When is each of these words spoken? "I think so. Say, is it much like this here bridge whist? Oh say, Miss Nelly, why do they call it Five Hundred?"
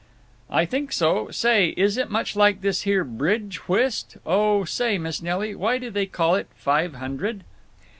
"I 0.49 0.65
think 0.65 0.91
so. 0.91 1.29
Say, 1.29 1.75
is 1.77 1.95
it 1.95 2.09
much 2.09 2.35
like 2.35 2.61
this 2.61 2.81
here 2.81 3.03
bridge 3.03 3.67
whist? 3.67 4.17
Oh 4.25 4.63
say, 4.63 4.97
Miss 4.97 5.21
Nelly, 5.21 5.53
why 5.53 5.77
do 5.77 5.91
they 5.91 6.07
call 6.07 6.33
it 6.33 6.47
Five 6.55 6.95
Hundred?" 6.95 7.43